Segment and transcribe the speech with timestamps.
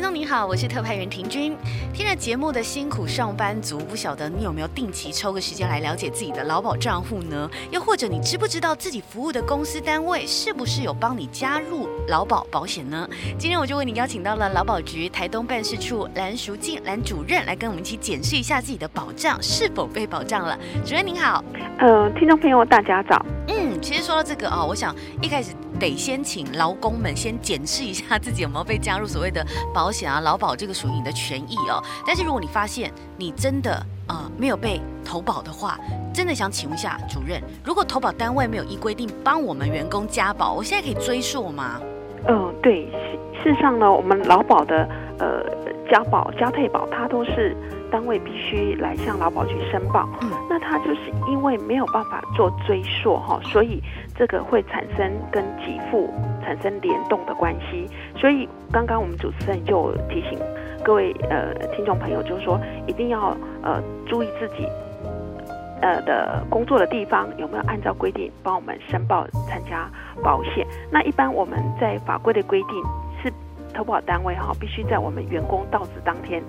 [0.00, 1.54] 听众您好，我是特派员婷君。
[1.92, 7.46] 听了节目的辛苦上班族，不晓得你有没有定期抽个时间来了解自己的劳保账户呢？
[7.70, 13.06] 又或者你知不知道自己服务的公司单位是不是有帮你加入劳保保险呢？
[13.38, 20.58] 今天我就为你邀请到了劳保局台东办事处蓝淑静蓝主任来跟我们一起检视一下自己的保障是否被保障了。
[20.82, 21.44] 主任您好，
[21.78, 23.22] 呃，听众朋友大家早。
[23.48, 29.44] 嗯，其实说到这个啊、哦，我想一开始得先请劳工们先检视一下自己有没有被加入所谓的
[29.74, 31.82] 保险啊、劳保，这个属于你的权益哦。
[32.06, 35.78] 但是如果你发现你真的呃没有被投保的话，
[36.12, 41.80] 真的想请问一下主任，如果投保单位没有依规定帮我们员工加保，我现在可以追溯吗？
[42.28, 42.84] 嗯、呃，对，
[43.42, 44.86] 事实上呢，我们劳保的
[45.90, 47.56] 呃加保加退保，它都是。
[47.90, 53.82] 单位必须来向劳保局申报，嗯，那它就是因为没有办法做追溯哈，所以
[54.14, 56.08] 这个会产生跟给付
[56.40, 57.90] 产生联动的关系。
[58.16, 60.38] 所以刚刚我们主持人就提醒
[60.84, 64.68] 各位呃听众朋友，就是说一定要呃注意自己
[65.82, 69.90] 呃的工作的地方有没有按照规定帮我们申报参加
[70.22, 70.64] 保险。
[70.92, 73.09] 那一般我们在法规的规定是。
[73.72, 76.42] 投保单位哈，必须在我们员工到职当天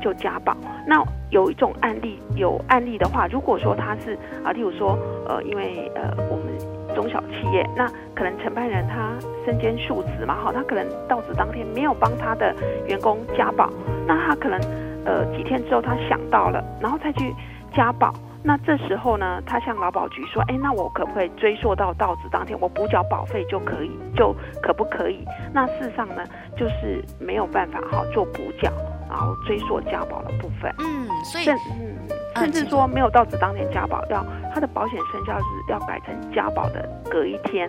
[0.00, 0.56] 就加保。
[0.86, 9.12] 那有一种案例，有案例的话，如果说他是啊，例如说呃，因为呃我们中小企业，那可能承办人他
[9.44, 12.54] 身兼数职嘛，哈，他可能到职当天没有帮他的
[12.86, 13.70] 员工加保，
[14.06, 14.60] 那他可能
[15.04, 17.34] 呃几天之后他想到了，然后再去
[17.74, 18.12] 加保。
[18.42, 26.22] 那这时候呢，他向劳保局说：“哎，那我可不可以追溯到到职当天，我补缴保费就可以，就可不可以？”那事实上呢，
[26.56, 28.70] 就是没有办法哈做补缴，
[29.08, 30.72] 然后追溯加保的部分。
[30.78, 31.98] 嗯，所以甚嗯，
[32.36, 34.24] 甚至说没有到职当天加保，要
[34.54, 37.68] 他的保险生效日要改成加保的隔一天，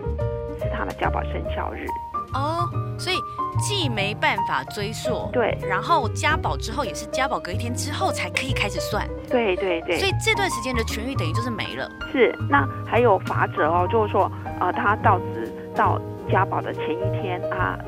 [0.58, 1.84] 是他的加保生效日。
[2.32, 3.16] 哦，所以
[3.58, 11.88] 既没办法追溯，对，然后加保之后也是加保隔一天之后才可以开始算，对对对，所以这段时间的权益等于就是没了。
[12.12, 17.78] 是，那还有罚则哦，就是说，呃，他到职到加保的前一天啊。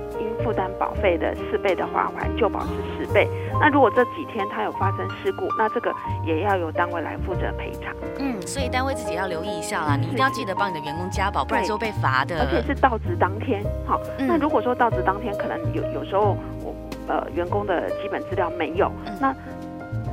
[0.43, 2.67] 负担保费的四倍的话，还旧保是
[2.99, 3.29] 十倍。
[3.61, 5.95] 那如果这几天他有发生事故，那这个
[6.27, 7.95] 也要由单位来负责赔偿。
[8.19, 12.41] 嗯，所以单位自己要留意一下啦，你一定要记得帮你的员工加保，不然就会被罚的。
[12.41, 14.27] 而且是到职当天，好、嗯。
[14.27, 16.75] 那如果说到职当天，可能有有时候我
[17.07, 19.33] 呃员工的基本资料没有，嗯、那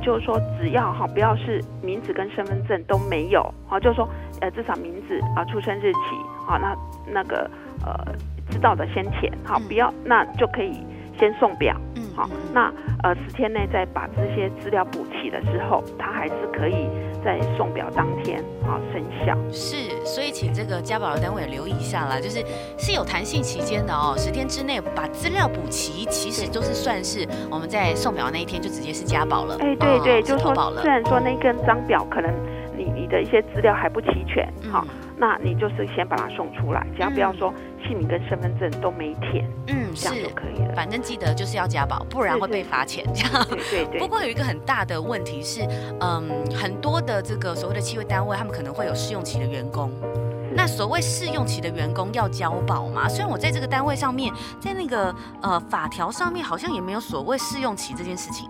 [0.02, 4.08] 就是说只要哈不要是名字跟身份证都没有，好，就是说
[4.40, 5.98] 呃至少名字啊出生日期，
[6.46, 7.50] 好，那那个
[7.84, 8.14] 呃。
[8.50, 10.82] 知道的先填好，不要那就可以
[11.20, 12.72] 先送表，嗯，好，那
[13.02, 16.88] 呃十天内再把这些资料补齐了之后，它还是可以
[17.22, 19.36] 在送表当天啊生效。
[19.52, 22.42] 是，所以请这个家保的单位留意一下啦，就是
[22.78, 29.56] 是有弹性期间的哦，十天之内把资料补齐，其实都是算是我们在送表那一天就直接是家保了。
[29.60, 30.80] 哎，对对，哦、就投保了。
[30.80, 32.32] 虽然说那根张表可能
[32.74, 34.88] 你你的一些资料还不齐全，好、嗯，
[35.20, 37.52] 那你就是先把它送出来，只要不要说。
[37.86, 40.74] 姓名跟身份证都没填，嗯，这样就可以了。
[40.76, 43.04] 反正记得就是要加保，不然会被罚钱。
[43.12, 43.98] 这样，对对对。
[43.98, 45.62] 不过有一个很大的问题是，
[45.98, 49.90] 嗯，很多的这个所谓的企业单位，他们可能会有试用期的员工。
[50.54, 53.08] 那所谓试用期的员工要交保吗？
[53.08, 58.48] 虽然我在这个单位上面，在那个呃法条上面，好像也没有所谓试用期这件事情。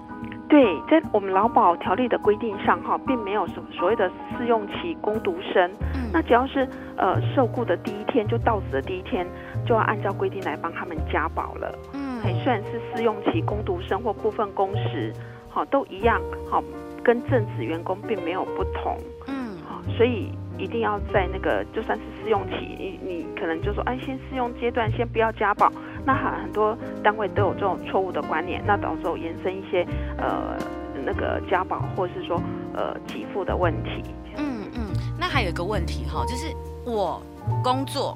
[0.48, 5.70] 对，在我们劳保条例的规定上，哈，并没有什么所谓的试用期工读生。
[6.10, 6.66] 嗯，那只要是
[6.96, 9.26] 呃受雇的第一天就到职的第一天，
[9.64, 11.72] 就要按照规定来帮他们加保了。
[11.94, 15.12] 嗯，虽然是试用期工读生或部分工时，
[15.48, 16.20] 好都一样，
[16.50, 16.62] 好
[17.02, 18.96] 跟正职员工并没有不同。
[19.28, 25.70] 嗯，好，所以一定要在那个就算是试用期，你你可能就说，哎，先试用阶段先不要加保。
[26.04, 29.86] 那很很多单位都有这种错误的观念，那到时候延伸一些
[30.16, 30.56] 呃
[31.04, 32.40] 那个加保或是说
[32.74, 34.02] 呃给付的问题。
[34.36, 34.59] 嗯
[35.40, 36.54] 还有一个问题哈，就是
[36.84, 37.18] 我
[37.64, 38.14] 工作，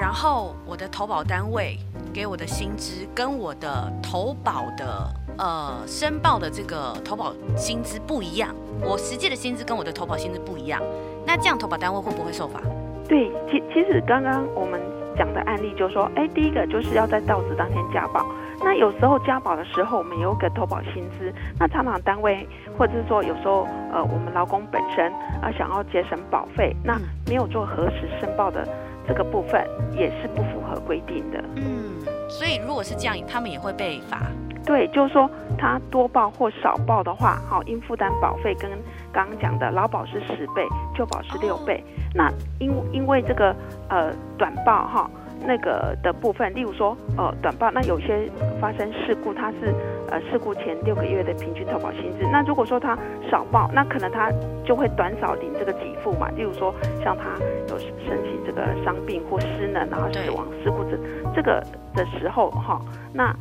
[0.00, 1.78] 然后我的投保单位
[2.10, 5.06] 给我的薪资跟我的投保的
[5.36, 8.48] 呃申报的这个投保薪资不一样，
[8.80, 10.80] 我实际的薪资跟我的投保薪资不一样，
[11.26, 12.62] 那这样投保单位会不会受罚？
[13.06, 14.80] 对，其其实刚刚我们。
[15.16, 18.24] 讲的案例就是说，哎，第一个就是要在到职当天加保。
[18.60, 22.46] 那有时候加保的时候，我们有个投保薪资，那厂长单位
[22.78, 25.12] 或者是说有时候呃，我们劳工本身
[25.42, 28.66] 啊想要节省保费，那没有做核实申报的
[29.06, 31.44] 这个部分，也是不符合规定的。
[31.56, 34.22] 嗯，所以如果是这样，他们也会被罚。
[34.64, 38.70] 对，就是说他多报或少报的话，好，应负担保费跟
[39.12, 40.66] 刚刚讲的劳保是十倍，
[40.96, 41.84] 旧保是六倍。
[42.14, 43.54] 那因因为这个
[43.90, 45.10] 呃短报哈
[45.46, 49.74] 那个的部分，例如说呃短报，那有些发生事故，它是
[50.10, 52.26] 呃事故前六个月的平均投保薪资。
[52.32, 52.96] 那如果说他
[53.30, 54.32] 少报，那可能他
[54.64, 56.30] 就会短少领这个给付嘛。
[56.36, 57.24] 例如说像他
[57.68, 60.96] 有申请这个伤病或失能然后死亡事故这
[61.34, 61.62] 这个
[61.94, 62.80] 的时候哈，
[63.12, 63.34] 那。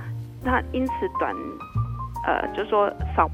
[0.43, 1.33] 那因此短，
[2.25, 3.29] 呃，就是说少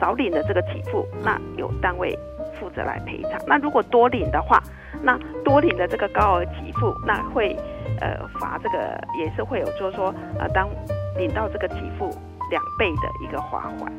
[0.00, 2.16] 少领的这个给付，那有单位
[2.58, 3.32] 负责来赔偿。
[3.46, 4.62] 那如果多领的话，
[5.02, 7.56] 那多领的这个高额给付，那会
[8.00, 10.68] 呃罚这个也是会有，就是说呃当
[11.16, 12.10] 领到这个给付
[12.50, 13.92] 两倍的一个罚款。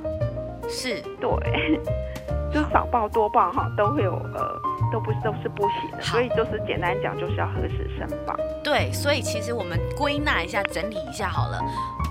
[0.69, 1.81] 是，对，
[2.53, 4.61] 就少报多报哈都会有呃。
[4.93, 8.35] 都不是都是不行的，所以就是简单讲，就是要核实申报。
[8.63, 11.59] 对，所以其实我们归纳一下、整理一下好了。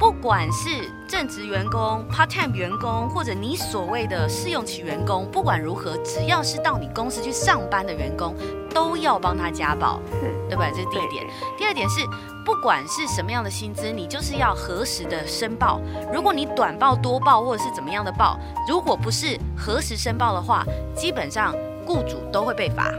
[0.00, 0.69] 不管是
[1.06, 8.34] 正职员工、part time 员工，或者你所谓的试用期员工，不管如何，只要是到你公司去上班的员工，
[8.75, 10.00] 都要帮他加保，
[10.49, 10.67] 对吧？
[10.70, 11.25] 这是第一点。
[11.56, 12.05] 第二点是，
[12.44, 15.81] 不管是什么样的薪资，你就是要核实的申报。
[16.12, 18.37] 如果你短报、多报，或者是怎么样的报，
[18.69, 20.64] 如果不是核实申报的话，
[20.96, 21.55] 基本上。
[21.87, 22.93] 雇主都会被罚，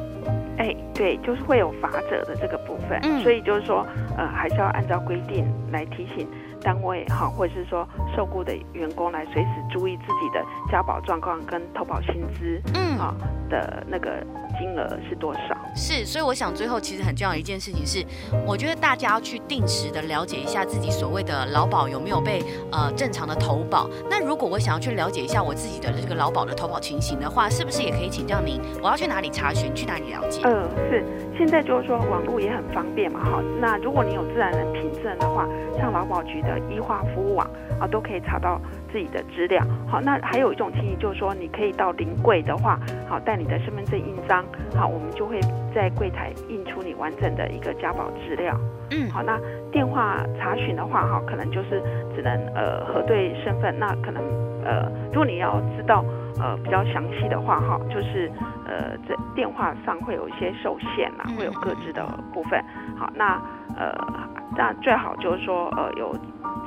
[0.57, 3.85] 哎，对，就是会有罚则的这个部分，嗯，所以就是说，
[4.17, 6.27] 呃，还是要按照规定来提醒
[6.61, 13.15] 单位哈，或者是说受雇的员工来随时注意自己的交保状况跟投保薪资，嗯，啊
[13.49, 14.23] 的那个。
[14.59, 15.57] 金额是多少？
[15.75, 18.05] 是，所以我想最后其实很重要一件事情是，
[18.45, 23.89] 我觉得大家要去定时的了解一下自己所谓的劳保有没有被呃正常的投保。
[24.09, 28.61] 那如果我想要去了解一下我自己的这个劳保的投保情形的话，是不是也可以请教您？
[28.81, 29.73] 我要去哪里查询？
[29.73, 30.41] 去哪里了解？
[30.43, 31.03] 嗯、呃，是。
[31.35, 33.41] 现在就是说网络也很方便嘛，哈。
[33.59, 35.47] 那如果你有自然人凭证的话，
[35.79, 37.49] 像劳保局的 e 化服务网
[37.79, 38.61] 啊，都可以查到。
[38.93, 39.59] 自己的资料，
[39.89, 42.79] 好，那还有一种情形就是说，你可以到临柜的话，
[43.09, 44.45] 好，带你的身份证印章，
[44.75, 45.39] 好，我们就会
[45.73, 48.55] 在柜台印出你完整的一个家保资料。
[48.91, 49.39] 嗯，好，那
[49.71, 51.81] 电话查询的话，哈，可能就是
[52.15, 54.21] 只能呃核对身份，那可能
[54.63, 56.03] 呃，如果你要知道
[56.39, 58.31] 呃比较详细的话，哈，就是
[58.65, 62.63] 呃在电话上会有一些受限啦，会有各自的部分。
[62.97, 63.41] 好，那
[63.75, 63.95] 呃，
[64.55, 66.15] 那最好就是说呃有。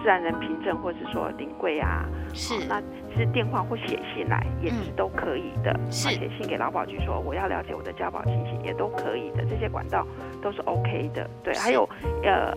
[0.03, 2.81] 自然人凭证，或者是说临柜啊，是，那
[3.17, 5.75] 是电话或写信来也是都可以的。
[5.91, 10.07] 是，写信给劳保局说我要了解我的交保情形也都可以的，这些管道
[10.43, 11.29] 都是 OK 的。
[11.43, 11.89] 对，还有
[12.23, 12.55] 呃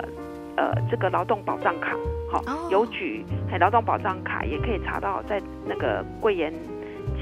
[0.57, 1.95] 呃这个劳动保障卡，
[2.31, 6.53] 好，邮局还劳动保障卡也可以查到在那个柜员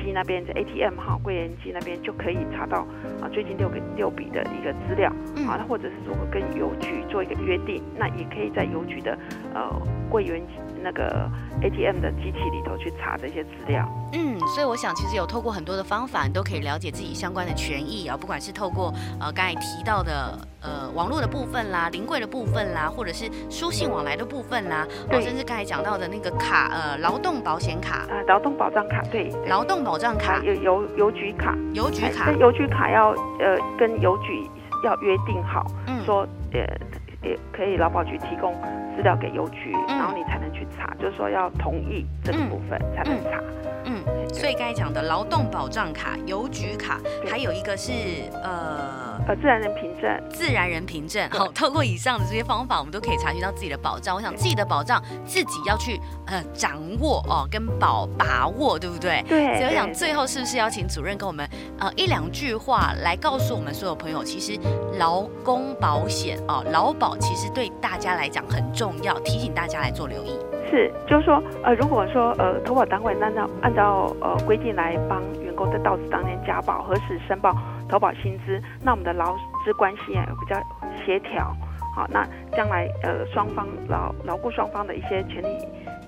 [0.07, 2.88] 机那边的 ATM 哈，柜员机那边就可以查到
[3.21, 5.12] 啊最近六个六笔的一个资料，
[5.45, 9.18] 啊，或者是说跟邮局做一个约定，那也可以在邮局的
[9.54, 9.69] 呃
[10.09, 10.42] 柜员
[10.81, 11.30] 那个
[11.62, 13.86] ATM 的机器里头去查这些资料。
[14.13, 28.06] 嗯，所以我想其实有透过很多的方法，你都可以了解自己相关的权益啊，不管是透过呃刚才提到的呃网络的部分啦、临柜的部分啦，或者是书信往来的部分啦，或甚至刚才讲到的那个卡呃劳动保险卡。
[28.07, 30.42] 啊，劳动保障卡，对，劳动保障卡。
[30.44, 34.47] 有邮邮局卡，邮局卡，邮局卡要呃跟邮局
[34.83, 36.59] 要约定好，嗯，说呃
[37.23, 38.54] 也可以劳保局提供
[38.95, 43.39] 资料给邮局，嗯，然后你才能去查，就是说要同意这个部分才能查。
[43.85, 47.92] 嗯嗯，所以刚才讲的劳动保障卡、邮局卡，还有一个是
[48.44, 51.30] 呃呃自然人凭证，自然人凭证。
[51.30, 54.16] 好，透过以上的这些方法，我们都可以查询到自己的保障。
[54.16, 59.24] 我想自己的保障自己要去呃掌握哦，跟保把握，对不对？
[59.28, 59.57] 对。
[59.57, 61.47] 所以我想最后是不是要请主任跟我们
[61.80, 64.59] 呃一两句话来告诉我们所有朋友，其实
[64.97, 70.38] 劳工保险哦，劳保其实对大家来讲很重要，提醒大家来做留意。
[70.69, 77.56] 是，就是说，呃，如果说呃，投保单位按照按照呃规定来帮员工在到职当天加保、核实申报
[77.89, 80.59] 投保薪资，那我们的劳资关系啊比较
[81.06, 81.56] 协调，
[81.95, 82.25] 好，那
[82.56, 85.57] 将来呃双方劳劳雇双方的一些权利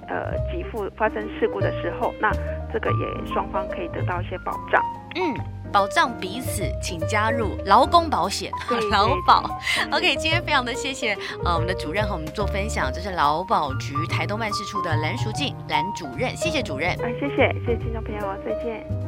[0.08, 2.32] 呃给付发生事故的时候，那
[2.72, 4.84] 这个也双方可以得到一些保障。
[5.16, 5.36] 嗯。
[5.72, 8.52] 保障彼此，请加入劳工保险，
[8.92, 9.44] 劳保。
[9.96, 11.14] OK，今天非常的谢谢
[11.46, 16.90] 呃我们的主任和我们做分享，这是劳保局台东办事处的蓝淑静蓝主任，谢谢主任。
[16.94, 18.99] 啊，谢谢谢谢听众朋友，再见。